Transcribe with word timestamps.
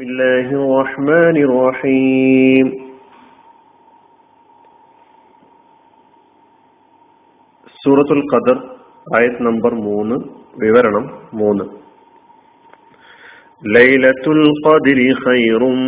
بسم 0.00 0.01
الله 0.03 0.47
الرحمن 0.57 1.35
الرحيم 1.43 2.67
സൂറത്തുൽ 7.79 8.21
ഖദർ 8.31 8.57
ആയത് 9.15 9.39
നമ്പർ 9.45 9.73
മൂന്ന് 9.85 10.15
വിവരണം 10.57 11.05
മൂന്ന് 11.33 11.65
ലൈലത്തുൽ 13.71 14.41
ഖദ്രി 14.61 15.07
ഖൈറും 15.21 15.79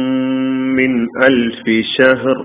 മിൻ 0.78 0.92
അൽഫി 1.24 1.78
ഷഹർ 1.94 2.40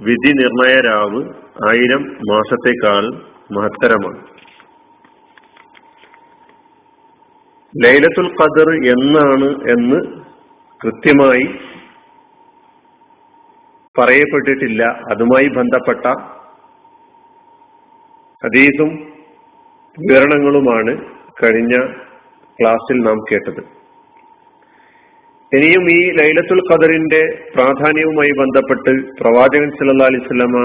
വിധി 0.00 0.32
നിർണയ 0.40 0.76
രാവ് 0.82 1.22
ആയിരം 1.68 2.04
മാസത്തേക്കാൾ 2.30 3.04
മഹത്തരമാണ് 3.50 4.20
ലൈലത്തുൽ 7.84 8.28
ഖദർ 8.42 8.68
എന്നാണ് 8.72 9.48
എന്ന് 9.70 9.98
കൃത്യമായി 10.84 11.46
പറയപ്പെട്ടിട്ടില്ല. 13.98 14.82
അതുമായി 14.84 15.48
ബന്ധപ്പെട്ട 15.48 16.06
ഹദീസും 18.44 18.90
വിവരണങ്ങളുമാണ് 19.98 21.04
കഴിഞ്ഞ 21.42 21.76
ക്ലാസ്സിൽ 22.60 22.98
നാം 22.98 23.18
കേട്ടത്. 23.32 23.60
ഇനിയും 25.56 25.90
ഈ 25.90 26.10
ലൈലത്തുൽ 26.10 26.60
ഖദറിന്റെ 26.72 27.50
പ്രാധാന്യവുമായി 27.54 28.30
ബന്ധപ്പെട്ട് 28.30 29.14
പ്രവാചകൻ 29.20 29.70
സല്ലാ 29.70 30.06
വസല്ലമ 30.06 30.58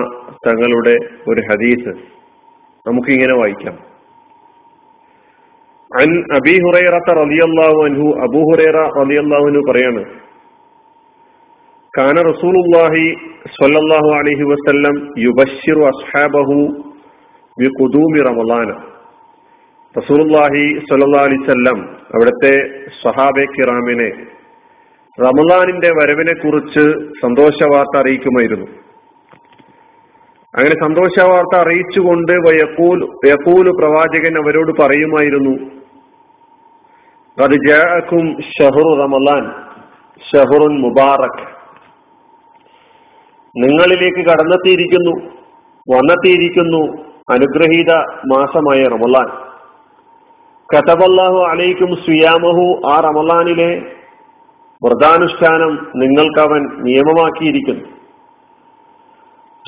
തങ്ങളുടെ 0.48 0.96
ഒരു 1.30 1.42
ഹദീസ് 1.52 1.94
നമുക്കിങ്ങനെ 2.88 3.34
വായിക്കാം. 3.34 3.91
അൻ 6.00 6.10
അൻഹു 6.36 6.54
ഹുറൈറ 6.64 6.96
അൻഹു 7.86 8.08
പറയാണ്. 9.70 10.02
കാന 11.94 12.18
സ്വല്ലല്ലാഹു 13.56 14.10
അലൈഹി 14.20 14.46
വസല്ലം 14.52 14.96
അസ്ഹാബഹു 15.90 16.58
ബിഖുദൂമി 17.58 18.20
റമളാന 18.30 18.70
റസൂലുള്ളാഹി 19.96 20.64
സ്വല്ലല്ലാഹു 20.88 21.26
അലൈഹി 21.28 21.42
വസല്ലം 21.44 21.80
അവിടുത്തെ 22.16 22.54
സഹാബെ 23.02 23.46
കിറാമിനെ 23.56 24.10
റമളാനിന്റെ 25.18 25.90
വരവിനെ 25.98 26.34
കുറിച്ച് 26.34 26.86
സന്തോഷ 27.24 27.58
വാർത്ത 27.74 27.96
അറിയിക്കുമായിരുന്നു. 28.02 28.68
അങ്ങനെ 30.54 30.76
സന്തോഷ 30.86 31.16
വാർത്ത 31.32 31.54
അറിയിച്ചുകൊണ്ട് 31.64 32.34
യക്കൂൽ 33.32 33.68
പ്രവാചകൻ 33.82 34.34
അവരോട് 34.42 34.72
പറയുമായിരുന്നു 34.82 35.54
റമലാൻ 39.02 39.54
മുബാറക്. 40.82 41.48
നിങ്ങളിലേക്ക് 43.58 44.30
കടന്നെത്തിയിരിക്കുന്നു 44.30 45.12
വന്നെത്തിയിരിക്കുന്നു 45.92 47.04
അനുഗ്രഹീത 47.30 47.92
മാസമായ 48.26 48.84
റമലാൻ. 48.84 49.28
കതബല്ലാഹു 50.76 51.38
അലൈക്കും 51.38 51.96
സുയാമഹു 51.96 52.82
ആ 52.88 53.00
റമലാനിലെ 53.00 53.96
വ്രതാനുഷ്ഠാനം 54.84 55.88
നിങ്ങൾക്കവൻ 55.96 56.84
നിയമമാക്കിയിരിക്കുന്നു. 56.84 57.86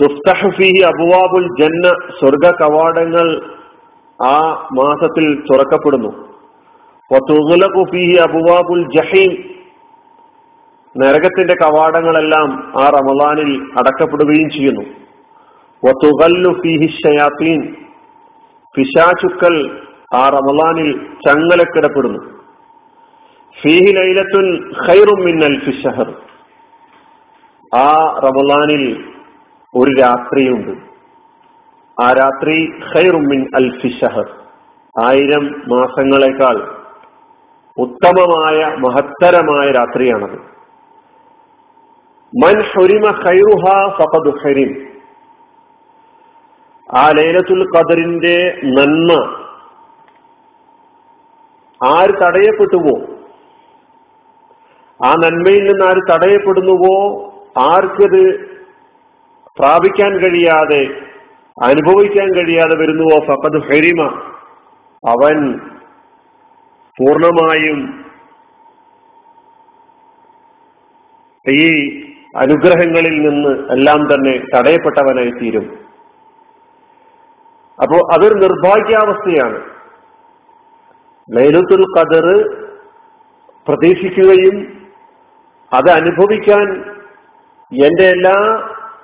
തുഫ്തഹഫിഹി 0.02 0.82
അബുവാബുൽ 0.82 1.48
ജന്ന 1.60 1.88
സ്വർഗ 2.20 2.52
കവാടങ്ങൾ 2.52 3.42
ആ 4.24 4.68
മാസത്തിൽ 4.74 5.40
തുറക്കപ്പെടുന്നു. 5.40 6.23
ജഹീം. 8.96 9.54
നരകത്തിന്റെ 10.98 11.54
കവാടങ്ങളെല്ലാം 11.54 12.74
ആ 12.82 12.90
റമദാനിൽ 12.90 13.62
അടക്കപ്പെടുകയും 13.80 14.50
ചെയ്യുന്നു. 14.50 14.82
ഷയാത്തീൻ 16.88 17.76
പിശാചുക്കൾ 18.76 19.82
ആ 20.16 20.30
റമദാനിൽ 20.30 21.00
ചങ്ങലക്കിടപ്പെടുന്നു 21.28 22.20
ഫീഹി 23.62 23.92
ലൈലത്തുൻ 23.92 24.70
ഖൈറും 24.88 25.26
മിന്നൽ 25.26 25.60
ഫിഷഹർ 25.60 26.14
ആ 27.76 28.20
റമദാനിൽ 28.24 29.04
ഒരു 29.76 30.02
രാത്രിയുണ്ട്. 30.02 30.72
ആ 32.04 32.14
രാത്രി 32.14 32.70
ഖൈറുമിൻ 32.96 33.56
അൽ 33.56 33.80
ഫിഷഹർ 33.80 34.26
ആയിരം 35.06 35.46
മാസങ്ങളെക്കാൾ 35.68 36.83
ഉത്തമമായ 37.78 38.76
മഹത്തരമായ 38.76 39.72
രാത്രിയാണത്. 39.72 40.54
മൻ 42.44 42.62
ഹുരിമ 42.62 43.06
ഖൈറുഹ 43.06 43.90
ഹരിം. 44.44 44.88
ആ 46.98 47.10
ലൈലത്തുൽ 47.10 47.78
ഖദറിന്റെ 47.78 48.62
നന്മ 48.64 49.14
ആര് 51.88 52.10
തടയപ്പെട്ടുവോ? 52.10 53.16
ആ 55.08 55.14
നന്മയിൽ 55.14 55.64
നിന്ന് 55.64 55.86
ആര് 55.86 56.14
തടയപ്പെടുന്നുവോ? 56.14 57.28
ആർക്കത് 57.58 58.40
പ്രാപിക്കാൻ 59.60 60.20
കഴിയാതെ 60.20 61.02
അനുഭവിക്കാൻ 61.64 62.36
കഴിയാതെ 62.36 62.76
വരുന്നുവോ? 62.76 63.20
ഫഖദ് 63.20 63.64
ഹരിമ. 63.64 64.04
അവൻ 65.08 65.60
പൂർണമായും 66.98 67.80
ഈ 71.46 71.64
അനുഗ്രഹങ്ങളിൽ 72.38 73.16
നിന്ന് 73.30 73.72
എല്ലാം 73.72 74.00
തന്നെ 74.02 74.34
തടയപ്പെട്ടവനായി 74.56 75.30
തീരും 75.30 75.66
അപ്പോ 77.80 77.98
അതൊരു 78.14 78.34
നിർഭാഗ്യാവസ്ഥയാണ്. 78.34 79.60
ലൈലത്തുൽ 81.30 81.84
ഖദർ 81.98 82.28
പ്രതീക്ഷിക്കുകയും 83.68 84.56
അത് 85.72 85.90
അനുഭവിക്കാൻ 85.90 86.68
എന്റെ 87.72 88.04
എല്ലാ 88.04 88.36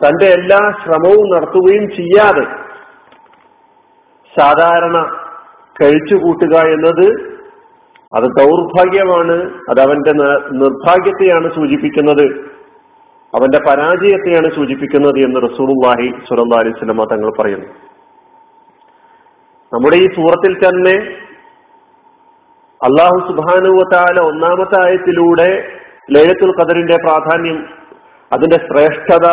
തന്റെ 0.04 0.26
എല്ലാ 0.26 0.60
ശ്രമവും 0.84 1.26
നടത്തുകയും 1.36 1.86
ചെയ്യാതെ 1.92 2.46
സാധാരണ 4.34 4.98
കഴിച്ചു 5.82 6.16
കൂട്ടുക 6.16 6.56
എന്നത് 6.68 7.08
അത് 8.18 8.24
ദൗർഭാഗ്യമാണ് 8.24 9.36
അത് 9.70 9.80
അവന്റെ 9.82 10.14
നിർഭാഗ്യത്തെയാണ് 10.62 11.54
സൂചിപ്പിക്കുന്നത്. 11.56 12.26
അവന്റെ 13.34 13.60
പരാജയത്തെയാണ് 13.70 14.56
സൂചിപ്പിക്കുന്നത് 14.56 15.20
എന്ന് 15.20 15.42
റസൂലുള്ളാഹി 15.42 16.08
സുറല്ലാ 16.30 16.60
അലൈഹി 16.60 16.78
സ്വലമ 16.80 17.04
തങ്ങൾ 17.04 17.30
പറയുന്നു. 17.42 17.68
നമ്മുടെ 19.74 19.96
ഈ 19.96 20.08
സൂറത്തിൽ 20.08 20.54
തന്നെ 20.58 20.96
അള്ളാഹു 22.82 23.20
സുബാനുവത്താല 23.28 24.20
ഒന്നാമത്തെ 24.20 24.78
ആയത്തിലൂടെ 24.86 25.50
ലൈലത്തുൽ 26.16 26.54
ഖദറിന്റെ 26.60 26.98
പ്രാധാന്യം 27.06 27.58
അതിന്റെ 28.34 28.58
ശ്രേഷ്ഠത 28.58 29.28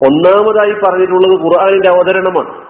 ഒന്നാമതായി 0.00 0.72
പറഞ്ഞിട്ടുള്ളത് 0.72 1.34
ഖുർആാനിന്റെ 1.44 1.88
അവതരണമാണ്. 1.88 2.69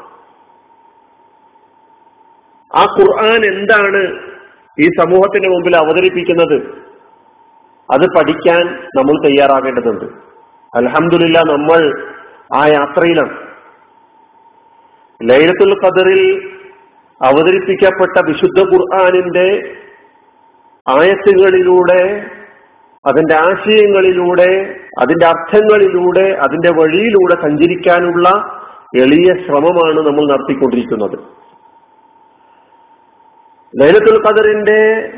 ആ 2.77 2.83
ഖുർആൻ 2.83 3.45
എന്താണ് 3.45 4.31
ഈ 4.79 4.89
സമൂഹത്തിന് 4.89 5.49
മുമ്പിൽ 5.49 5.77
അവതരിപ്പിക്കുന്നത്? 5.77 6.57
അത് 7.93 8.07
പഠിക്കാൻ 8.19 8.67
നമ്മൾ 8.97 9.27
തയ്യാറാകേണ്ടതുണ്ട്. 9.27 10.05
അലഹമില്ല 10.77 11.39
നമ്മൾ 11.39 12.11
ആ 12.55 12.67
യാത്രയിലാണ്. 12.67 13.37
ലൈലത്തുൽ 15.31 15.75
ഖദറിൽ 15.85 16.51
അവതരിപ്പിക്കപ്പെട്ട 17.25 18.27
വിശുദ്ധ 18.27 18.75
ഖുർആാനിന്റെ 18.75 19.77
ആയത്തുകളിലൂടെ 20.89 22.27
അതിന്റെ 23.07 23.35
ആശയങ്ങളിലൂടെ 23.35 24.75
അതിന്റെ 25.01 25.27
അർത്ഥങ്ങളിലൂടെ 25.27 26.39
അതിന്റെ 26.41 26.71
വഴിയിലൂടെ 26.71 27.43
സഞ്ചരിക്കാനുള്ള 27.43 28.29
എളിയ 28.97 29.35
ശ്രമമാണ് 29.47 30.07
നമ്മൾ 30.07 30.33
നടത്തിക്കൊണ്ടിരിക്കുന്നത്. 30.33 31.19
ലൈലത്തുൽ 33.81 34.27
ഖദറിന്റെ 34.27 35.13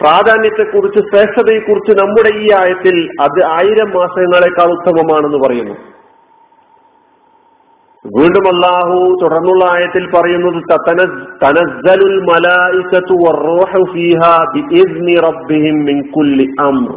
പ്രാധാന്യത്തെക്കുറിച്ച് 0.00 0.98
ശ്രേഷ്ഠതയെക്കുറിച്ച് 0.98 1.98
നമ്മുടെ 1.98 2.38
ഈ 2.38 2.52
ആയത്തിൽ 2.52 3.08
അത് 3.20 3.44
ആയിരം 3.44 3.90
മാസങ്ങളെക്കാൾ 3.90 4.72
ഉത്തമമാണെന്ന് 4.72 5.38
പറയുന്നു. 5.38 5.74
വീണ്ടും 8.18 8.48
അള്ളാഹു 8.48 9.18
തുടർന്നുള്ള 9.22 9.64
ആയത്തിൽ 9.64 10.10
പറയുന്നത് 10.10 10.54
മിൻ 15.84 16.12
കുല്ലി 16.16 16.54
അംർ. 16.60 16.92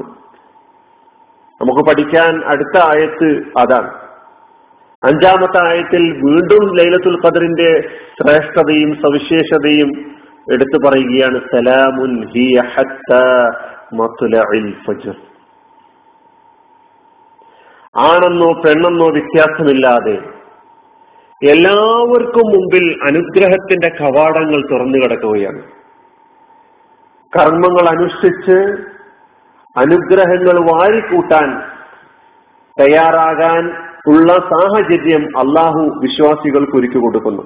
നമുക്ക് 1.61 1.89
പഠിക്കാൻ 1.89 2.45
അടുത്ത 2.45 2.77
ആയത്ത് 2.77 3.41
അതാണ്. 3.57 3.98
അഞ്ചാമത്തെ 5.03 5.67
ആയത്തിൽ 5.67 6.03
വീണ്ടും 6.13 6.77
ലൈലത്തുൽ 6.77 7.17
ഖദറിന്റെ 7.25 7.81
ശ്രേഷ്ഠതയും 8.19 8.95
സവിശേഷതയും 8.95 9.91
എടുത്തു 10.53 10.77
പറയുകയാണ് 10.85 11.39
സലാമുൻ 11.51 12.27
ഹിയ 12.27 12.61
ഹത്ത 12.61 13.11
ഫജ്ർ. 14.85 15.15
ആണെന്നോ 17.97 18.53
പെണ്ണെന്നോ 18.65 19.07
വ്യത്യാസമില്ലാതെ 19.07 20.17
എല്ലാവർക്കും 21.49 22.47
മുമ്പിൽ 22.53 22.85
അനുഗ്രഹത്തിന്റെ 23.03 23.89
കവാടങ്ങൾ 23.89 24.61
തുറന്നു 24.71 24.97
കിടക്കുകയാണ്. 24.97 25.61
കർമ്മങ്ങൾ 27.33 27.85
അനുഷ്ഠിച്ച് 27.89 28.57
അനുഗ്രഹങ്ങൾ 29.77 30.57
വാരിക്കൂട്ടാൻ 30.71 31.49
തയ്യാറാകാൻ 32.81 33.88
ഉള്ള 34.09 34.33
സാഹചര്യം 34.33 35.39
അള്ളാഹു 35.39 35.99
വിശ്വാസികൾക്ക് 36.01 36.77
ഒരുക്കി 36.77 36.97
കൊടുക്കുന്നു. 36.97 37.43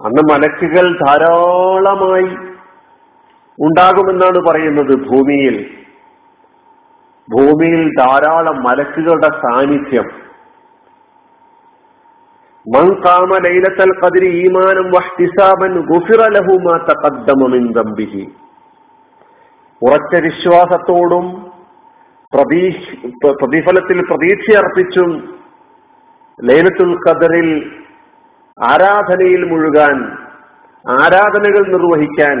അന്ന് 0.00 0.32
മലക്കുകൾ 0.32 0.98
ധാരാളമായി 1.06 2.52
ഉണ്ടാകുമെന്നാണ് 3.60 4.48
പറയുന്നത് 4.48 4.94
ഭൂമിയിൽ. 4.94 5.70
ഭൂമിയിൽ 7.30 7.90
ധാരാളം 7.98 8.62
മലക്കുകളുടെ 8.62 9.28
സാന്നിധ്യം. 9.28 10.22
മങ്കാമ 12.76 13.38
ലൈലത്തൽ 13.46 14.24
ഈമാനം 14.24 14.90
വഹ്തിസാബൻ 14.90 15.80
ഗുഫിറ 15.80 16.20
തഖദ്ദമ 16.76 17.46
മിൻ 17.46 17.72
ദംബിഹി. 17.72 18.28
ഉറച്ച 19.82 20.22
വിശ്വാസത്തോടും 20.22 21.51
പ്രതിഫലത്തിൽ 22.34 23.98
പ്രതീക്ഷ 24.10 24.46
അർപ്പിച്ചും 24.58 25.10
ലൈലത്തുൽ 26.38 26.92
ഖദറിൽ 27.04 27.48
ആരാധനയിൽ 28.58 29.42
മുഴുകാൻ 29.50 29.96
ആരാധനകൾ 30.84 31.62
നിർവഹിക്കാൻ 31.74 32.38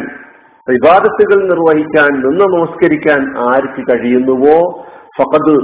വിവാദത്തുകൾ 0.68 1.38
നിർവഹിക്കാൻ 1.48 2.10
നിന്ന് 2.24 2.44
നമസ്കരിക്കാൻ 2.54 3.20
ആർക്ക് 3.38 3.82
കഴിയുന്നുവോ? 3.90 4.58
ഫഖദ് 5.18 5.56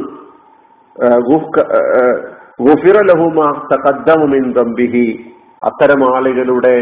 അത്തരം 5.69 6.01
ആളുകളുടെ 6.17 6.75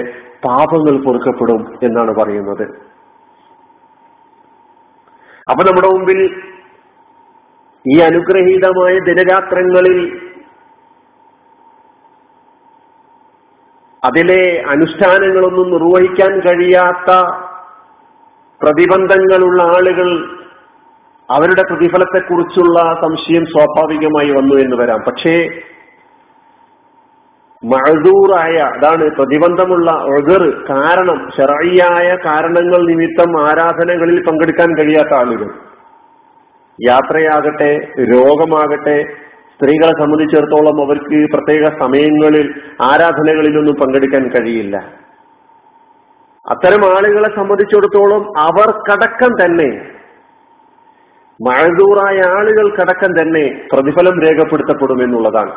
പാപങ്ങൾ 0.45 0.95
പൊറുക്കപ്പെടും 1.05 1.63
എന്നാണ് 1.83 2.13
പറയുന്നത്. 2.21 2.67
അപ്പൊ 5.51 5.63
നമ്മുടെ 5.69 5.89
മുമ്പിൽ 5.95 6.21
ഈ 7.89 8.01
അനുഗ്രഹീതമായ 8.01 8.95
ദിനരാത്രങ്ങളിൽ 8.99 9.99
അതിലെ 14.05 14.65
അനുഷ്ഠാനങ്ങളൊന്നും 14.69 15.71
നിർവഹിക്കാൻ 15.71 16.33
കഴിയാത്ത 16.41 17.11
പ്രതിബന്ധങ്ങളുള്ള 18.63 19.63
ആളുകൾ 19.63 20.09
അവരുടെ 21.29 21.63
പ്രതിഫലത്തെക്കുറിച്ചുള്ള 21.63 22.79
സംശയം 23.03 23.45
സ്വാഭാവികമായി 23.45 24.31
വന്നു 24.31 24.55
എന്ന് 24.55 24.77
വരാം. 24.77 25.01
പക്ഷേ 25.07 25.35
മഴദൂറായ 27.63 28.57
അതാണ് 28.77 29.11
പ്രതിബന്ധമുള്ള 29.11 29.91
ഒഴർ 29.91 30.43
കാരണം 30.71 31.31
ചെറിയായ 31.37 32.17
കാരണങ്ങൾ 32.27 32.81
നിമിത്തം 32.87 33.49
ആരാധനകളിൽ 33.49 34.25
പങ്കെടുക്കാൻ 34.25 34.77
കഴിയാത്ത 34.79 35.15
ആളുകൾ. 35.15 35.51
യാത്രയാകട്ടെ 36.85 37.71
രോഗമാകട്ടെ 38.01 38.97
സ്ത്രീകളെ 39.55 39.93
സംബന്ധിച്ചിടത്തോളം 40.01 40.81
അവർക്ക് 40.85 41.19
പ്രത്യേക 41.35 41.65
സമയങ്ങളിൽ 41.79 42.55
ആരാധനകളിലൊന്നും 42.83 43.75
പങ്കെടുക്കാൻ 43.75 44.29
കഴിയില്ല. 44.29 44.77
അത്തരം 46.51 46.97
ആളുകളെ 46.97 47.37
സംബന്ധിച്ചിടത്തോളം 47.37 48.39
അവർ 48.39 48.69
കടക്കം 48.89 49.33
തന്നെ 49.45 49.71
മഴദൂറായ 51.41 52.19
ആളുകൾ 52.39 52.77
കടക്കം 52.77 53.13
തന്നെ 53.21 53.69
പ്രതിഫലം 53.73 54.23
രേഖപ്പെടുത്തപ്പെടും 54.23 55.03
എന്നുള്ളതാണ്. 55.03 55.55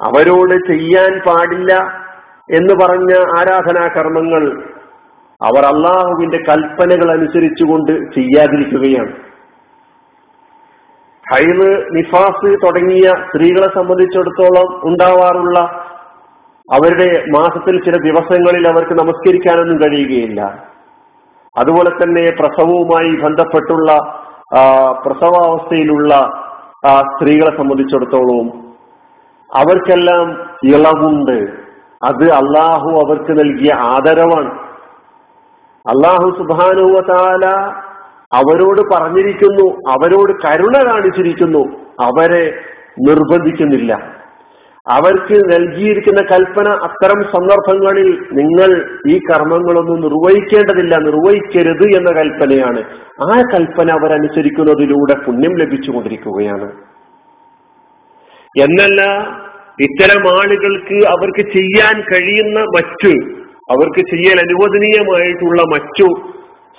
അവരോട് 0.00 0.54
ചെയ്യാൻ 0.72 1.20
പാടില്ല 1.26 1.72
എന്ന് 2.50 2.74
പറഞ്ഞ 2.84 3.12
ആരാധനാ 3.38 3.88
കർമ്മങ്ങൾ 3.88 4.62
അവർ 5.42 5.64
അള്ളാഹുവിന്റെ 5.66 6.38
കൽപ്പനകൾ 6.48 7.10
അനുസരിച്ചുകൊണ്ട് 7.12 7.92
ചെയ്യാതിരിക്കുകയാണ്. 8.14 9.12
ഹൈവ് 11.32 11.68
നിഫാസ് 11.96 12.50
തുടങ്ങിയ 12.64 13.02
സ്ത്രീകളെ 13.02 13.68
സംബന്ധിച്ചിടത്തോളം 13.74 14.68
ഉണ്ടാവാറുള്ള 14.84 15.58
അവരുടെ 16.74 17.24
മാസത്തിൽ 17.36 17.84
ചില 17.84 17.96
ദിവസങ്ങളിൽ 18.04 18.68
അവർക്ക് 18.68 18.92
നമസ്കരിക്കാനൊന്നും 18.92 19.78
കഴിയുകയില്ല. 19.82 20.42
അതുപോലെ 21.58 21.90
തന്നെ 21.90 22.30
പ്രസവവുമായി 22.40 23.10
ബന്ധപ്പെട്ടുള്ള 23.20 23.92
പ്രസവാവസ്ഥയിലുള്ള 25.06 26.14
സ്ത്രീകളെ 27.00 27.56
സംബന്ധിച്ചിടത്തോളവും 27.56 28.48
അവർക്കെല്ലാം 29.56 30.28
ഇളവുണ്ട്. 30.64 31.38
അത് 32.04 32.24
അള്ളാഹു 32.32 32.90
അവർക്ക് 33.02 33.32
നൽകിയ 33.40 33.72
ആദരവാണ്. 33.74 34.71
അള്ളാഹു 35.86 36.36
സുബാനുവതാല 36.38 37.46
അവരോട് 38.32 38.94
പറഞ്ഞിരിക്കുന്നു 38.94 39.90
അവരോട് 39.90 40.32
കരുണ 40.32 40.92
കാണിച്ചിരിക്കുന്നു 40.92 41.68
അവരെ 42.00 42.54
നിർബന്ധിക്കുന്നില്ല. 43.08 44.22
അവർക്ക് 44.88 45.34
നൽകിയിരിക്കുന്ന 45.34 46.22
കൽപ്പന 46.22 46.68
അത്തരം 46.68 47.22
സന്ദർഭങ്ങളിൽ 47.22 48.26
നിങ്ങൾ 48.32 48.98
ഈ 49.08 49.18
കർമ്മങ്ങളൊന്നും 49.18 50.00
നിർവഹിക്കേണ്ടതില്ല 50.00 50.96
നിർവഹിക്കരുത് 50.96 51.96
എന്ന 51.96 52.12
കൽപ്പനയാണ്. 52.12 52.80
ആ 53.32 53.42
കൽപ്പന 53.54 53.90
അവരനുസരിക്കുന്നതിലൂടെ 53.90 55.24
പുണ്യം 55.26 55.56
ലഭിച്ചുകൊണ്ടിരിക്കുകയാണ്. 55.56 56.72
എന്നല്ല 58.60 59.02
ഇത്തരം 59.80 60.28
ആളുകൾക്ക് 60.28 61.06
അവർക്ക് 61.06 61.50
ചെയ്യാൻ 61.52 62.00
കഴിയുന്ന 62.00 62.60
മറ്റു 62.60 63.41
അവർക്ക് 63.72 64.02
ചെയ്യാൻ 64.10 64.38
അനുവദനീയമായിട്ടുള്ള 64.38 65.62
മറ്റു 65.74 66.06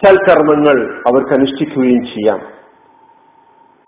സൽക്കർമ്മങ്ങൾ 0.02 0.78
അവർക്ക് 1.08 1.34
അനുഷ്ഠിക്കുകയും 1.34 2.04
ചെയ്യാം. 2.06 2.40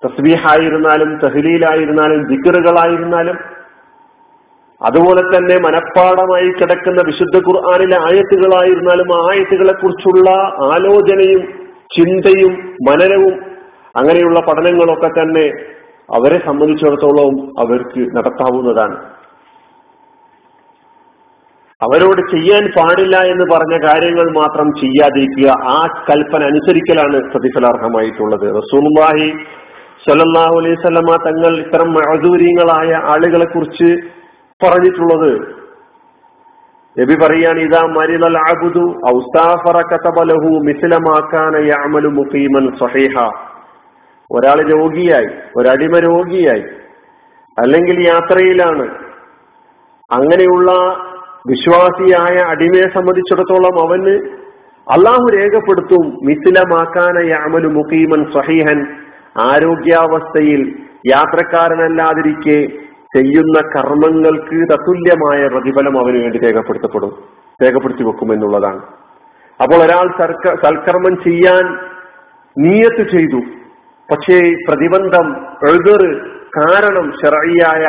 തസ്ബീഹായിരുന്നാലും 0.03 1.19
തഹ്ലീലായിരുന്നാലും 1.23 2.27
ദിക്കറുകളായിരുന്നാലും 2.27 3.37
അതുപോലെ 4.81 5.21
തന്നെ 5.21 5.55
മനഃപ്പാടമായി 5.67 6.49
കിടക്കുന്ന 6.51 7.01
വിശുദ്ധ 7.05 7.37
ഖുർആാനിലെ 7.37 7.97
ആയത്തുകളായിരുന്നാലും 7.99 9.09
ആ 9.13 9.19
ആയത്തുകളെ 9.31 9.73
കുറിച്ചുള്ള 9.73 10.29
ആലോചനയും 10.73 11.43
ചിന്തയും 11.95 12.53
മനനവും 12.89 13.35
അങ്ങനെയുള്ള 13.95 14.39
പഠനങ്ങളൊക്കെ 14.39 15.07
തന്നെ 15.07 15.45
അവരെ 16.15 16.37
സംബന്ധിച്ചിടത്തോളം 16.45 17.35
അവർക്ക് 17.59 18.01
നടത്താവുന്നതാണ്. 18.17 19.14
അവരോട് 21.85 22.21
ചെയ്യാൻ 22.33 22.63
പാടില്ല 22.75 23.15
എന്ന് 23.31 23.45
പറഞ്ഞ 23.53 23.75
കാര്യങ്ങൾ 23.85 24.27
മാത്രം 24.37 24.67
ചെയ്യാതിരിക്കുക 24.81 25.49
ആ 25.73 25.79
കൽപ്പന 26.09 26.41
അനുസരിക്കലാണ് 26.51 27.17
പ്രതിഫലാർഹമായിട്ടുള്ളത്. 27.33 28.47
റസൂലുള്ളാഹി 28.59 29.27
സലല്ലാഹു 30.05 30.55
അലൈഹി 30.61 30.77
സ്വലമ 30.81 31.11
തങ്ങൾ 31.27 31.51
ഇത്തരം 31.61 31.89
മഴദൂര്യങ്ങളായ 31.93 32.91
ആളുകളെ 33.13 33.45
കുറിച്ച് 33.45 33.89
പറഞ്ഞിട്ടുള്ളത്. 34.61 35.31
നബി 36.97 37.15
പറയാണ് 37.21 37.59
ഇതാ 37.59 37.81
മരിനൽ 37.95 38.37
അബുദു 38.49 38.83
മുഖീമൻ 42.19 42.67
ഒരാൾ 44.31 44.59
രോഗിയായി 44.69 45.29
ഒരടിമ 45.57 45.95
രോഗിയായി 46.05 46.63
അല്ലെങ്കിൽ 47.57 47.97
യാത്രയിലാണ്. 48.07 48.85
അങ്ങനെയുള്ള 50.11 50.71
വിശ്വാസിയായ 51.49 52.35
അടിമയെ 52.51 52.87
സംബന്ധിച്ചിടത്തോളം 52.93 53.75
അവന് 53.85 54.15
അള്ളാഹു 54.87 55.27
രേഖപ്പെടുത്തും 55.37 56.05
മിസിലമാക്കാന 56.27 57.17
യാമലു 57.29 57.69
മുഖീമൻ 57.77 58.23
സഹീഹൻ 58.35 58.79
ആരോഗ്യാവസ്ഥയിൽ 59.45 60.61
യാത്രക്കാരനല്ലാതിരിക്കെ 61.07 62.59
ചെയ്യുന്ന 63.15 63.57
കർമ്മങ്ങൾക്ക് 63.73 64.57
തത്തുല്യമായ 64.71 65.41
പ്രതിഫലം 65.47 65.95
അവന് 66.01 66.19
വേണ്ടി 66.23 66.37
രേഖപ്പെടുത്തപ്പെടും 66.45 67.11
രേഖപ്പെടുത്തി 67.59 68.03
വെക്കും 68.03 68.29
എന്നുള്ളതാണ്. 68.33 68.81
അപ്പോൾ 69.59 69.79
ഒരാൾ 69.85 70.07
സൽക്കർമ്മം 70.63 71.15
ചെയ്യാൻ 71.27 71.65
നീയത്ത് 72.57 73.03
ചെയ്തു. 73.15 73.41
പക്ഷേ 74.09 74.37
പ്രതിബന്ധം 74.67 75.27
എഴുതറ് 75.69 76.09
കാരണം 76.57 77.05
ഷെറയ്യായ 77.19 77.83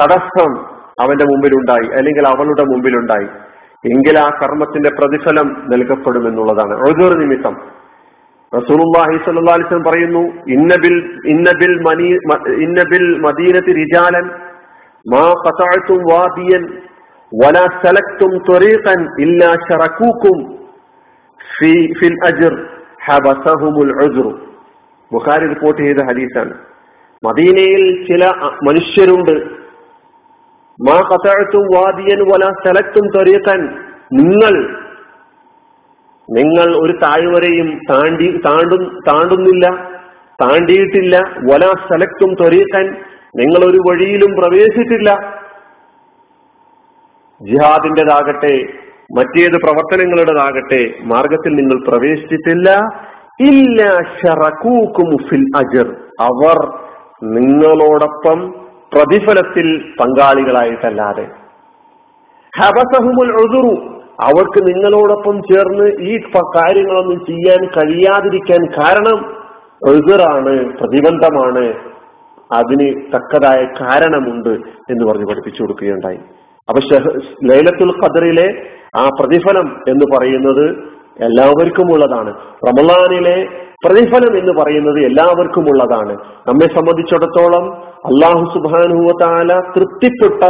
തടസ്സം 0.00 0.52
അവന്റെ 1.00 1.24
മുമ്പിലുണ്ടായി 1.24 1.98
അല്ലെങ്കിൽ 1.98 2.28
അവളുടെ 2.28 2.62
മുമ്പിലുണ്ടായി. 2.62 3.28
എങ്കിൽ 3.94 4.18
ആ 4.18 4.28
കർമ്മത്തിന്റെ 4.28 4.90
പ്രതിഫലം 4.90 5.64
നൽകപ്പെടുമെന്നുള്ളതാണ്. 5.68 6.74
എഴുതൂർ 6.76 7.18
നിമിത്തം. 7.18 7.56
റസൂലുള്ളാഹി 8.56 9.16
സ്വല്ലല്ലാഹി 9.24 9.58
അലൈഹി 9.58 9.74
വസല്ലം 9.74 9.84
പറയുന്നു 9.84 10.22
ഇന്നബിൽ 10.48 11.20
ഇന്നബിൽ 11.26 11.74
മനി 11.80 12.08
ഇന്നബിൽ 12.62 13.18
മദീനത്തി 13.18 13.72
റിജാലൻ 13.72 14.26
മാ 15.14 15.24
ഖതഅതും 15.28 15.96
വാദിയൻ 15.96 16.62
വലാ 17.34 17.66
സലക്തും 17.84 18.38
ത്വരീഖൻ 18.38 19.00
ഇല്ലാ 19.20 19.54
ശറകൂകും 19.68 20.56
ഫി 21.58 21.92
ഫിൽ 22.00 22.16
അജ്ർ 22.26 22.54
ഹബസഹുമുൽ 23.06 23.92
ഉസ്റു 23.96 24.38
ബുഖാരി 25.12 25.48
റിപ്പോർട്ട് 25.48 25.82
ചെയ്ത 25.82 25.96
ഹദീസാണ്. 25.96 26.54
മദീനയിൽ 27.24 28.06
ചില 28.06 28.24
മനുഷ്യരുണ്ട്. 28.68 29.65
മാ 30.80 30.96
കത്തഴത്തും 30.96 31.60
വാദിയൻ 31.60 32.20
വല 32.20 32.44
സ്ഥലത്തും 32.44 33.08
ത്വരീഖൻ 33.08 33.68
നിങ്ങൾ 34.12 34.76
നിങ്ങൾ 36.30 36.76
ഒരു 36.76 36.92
താഴ്വരയും 36.92 37.80
താണ്ടി 37.90 38.40
താണ്ടും 38.46 39.00
താണ്ടുന്നില്ല 39.08 39.70
താണ്ടിയിട്ടില്ല. 40.42 41.16
വല 41.52 41.60
സ്ഥലത്തും 41.60 42.34
ത്വരീഖൻ 42.34 42.96
നിങ്ങൾ 43.36 43.70
ഒരു 43.70 43.78
വഴിയിലും 43.88 44.36
പ്രവേശിച്ചിട്ടില്ല. 44.36 45.10
ജിഹാദിന്റേതാകട്ടെ 47.42 48.64
മറ്റേത് 49.16 49.52
പ്രവർത്തനങ്ങളുടേതാകട്ടെ 49.52 50.94
മാർഗത്തിൽ 51.02 51.54
നിങ്ങൾ 51.54 51.88
പ്രവേശിച്ചിട്ടില്ല. 51.88 52.70
ഇല്ല 53.40 53.82
ഷറക്കൂക്കും 53.94 55.16
ഫിൽ 55.28 55.46
അജർ. 55.56 55.88
അവർ 56.20 56.68
നിങ്ങളോടൊപ്പം 57.22 58.65
പ്രതിഫലത്തിൽ 58.94 59.92
പങ്കാളികളായിട്ടല്ലാതെ. 60.00 61.28
ഹബസഹുമുൽ 62.60 63.32
ഉദുറു. 63.32 63.96
അവർക്ക് 64.20 64.68
നിങ്ങളോടൊപ്പം 64.68 65.42
ചേർന്ന് 65.42 65.86
ഈ 66.00 66.18
കാര്യങ്ങളൊന്നും 66.56 67.26
ചെയ്യാൻ 67.26 67.66
കഴിയാതിരിക്കാൻ 67.66 68.66
കാരണം 68.66 69.36
എതിറാണ് 69.88 70.78
പ്രതിബന്ധമാണ്. 70.78 71.74
അതിന് 72.52 73.02
തക്കതായ 73.14 73.64
കാരണമുണ്ട് 73.80 74.48
എന്ന് 74.90 75.12
പറഞ്ഞ് 75.12 75.26
പഠിപ്പിച്ചു 75.26 75.62
കൊടുക്കുകയുണ്ടായി. 75.62 76.16
അപ്പൊ 76.68 76.98
ലൈലത്തുൽ 77.44 77.90
ഖദറിലെ 77.90 78.66
ആ 78.96 79.08
പ്രതിഫലം 79.08 79.82
എന്ന് 79.88 80.18
പറയുന്നത് 80.18 80.96
എല്ലാവർക്കും 81.22 81.92
ഉള്ളതാണ്. 81.92 82.34
റമലാനിലെ 82.68 83.48
പ്രതിഫലം 83.86 84.38
എന്ന് 84.38 84.52
പറയുന്നത് 84.60 84.98
എല്ലാവർക്കും 84.98 85.60
ഉള്ളതാണ്. 85.60 86.12
നമ്മെ 86.46 86.74
സംബന്ധിച്ചിടത്തോളം 86.74 87.82
അള്ളാഹു 88.06 88.44
സുബാനുവത്താല 88.54 89.52
തൃപ്തിപ്പെട്ട 89.74 90.42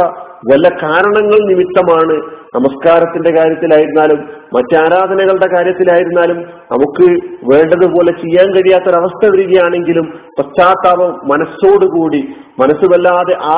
വല്ല 0.49 0.67
കാരണങ്ങൾ 0.69 1.39
നിമിത്തമാണ് 1.49 2.15
നമസ്കാരത്തിന്റെ 2.55 3.31
കാര്യത്തിലായിരുന്നാലും 3.31 4.19
മറ്റാരാധനകളുടെ 4.55 5.47
കാര്യത്തിലായിരുന്നാലും 5.47 6.37
നമുക്ക് 6.71 7.07
വേണ്ടതുപോലെ 7.43 8.11
ചെയ്യാൻ 8.11 8.47
കഴിയാത്തൊരവസ്ഥ 8.55 9.25
വരികയാണെങ്കിലും 9.25 10.05
പശ്ചാത്താപം 10.39 11.11
മനസ്സോടുകൂടി 11.27 12.21
മനസ്സ് 12.59 12.85
വല്ലാതെ 12.85 13.33
ആ 13.33 13.57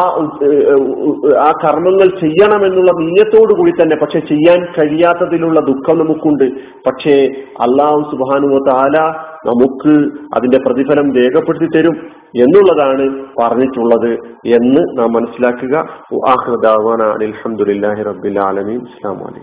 ആ 1.39 1.51
കർമ്മങ്ങൾ 1.63 2.07
ചെയ്യണമെന്നുള്ള 2.19 2.91
നീയത്തോടു 3.01 3.53
കൂടി 3.53 3.71
തന്നെ 3.81 3.95
പക്ഷെ 3.95 4.19
ചെയ്യാൻ 4.19 4.59
കഴിയാത്തതിലുള്ള 4.79 5.59
ദുഃഖം 5.59 5.97
നമുക്കുണ്ട്. 5.99 6.47
പക്ഷേ 6.87 7.15
അള്ളാഹു 7.61 8.01
സുബാനുവ 8.11 8.57
നമുക്ക് 9.45 9.93
അതിന്റെ 10.35 10.57
പ്രതിഫലം 10.57 11.15
രേഖപ്പെടുത്തി 11.15 11.65
തരും 11.65 11.95
എന്നുള്ളതാണ് 12.35 13.25
പറഞ്ഞിട്ടുള്ളത് 13.41 14.11
എന്ന് 14.45 14.99
നാം 14.99 15.13
മനസ്സിലാക്കുക. 15.13 15.75
അലഹമുല്ലാഹി 16.29 18.03
റബ്ബിൽ 18.03 18.39
ആലമീൻ. 18.39 18.79
വലൈക്കും 18.79 19.35